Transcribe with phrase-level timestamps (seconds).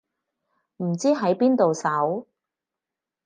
[0.77, 2.25] 唔知喺邊度搜